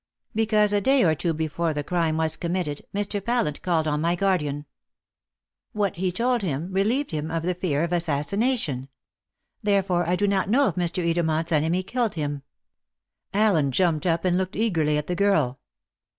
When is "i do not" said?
10.09-10.49